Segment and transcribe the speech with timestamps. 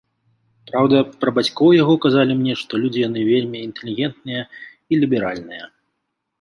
[0.69, 5.65] Праўда, пра бацькоў яго казалі мне, што людзі яны вельмі інтэлігентныя і ліберальныя.